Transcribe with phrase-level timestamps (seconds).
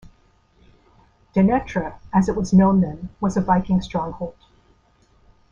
[1.35, 4.33] Danetre, as it was known then, was a Viking stronghold.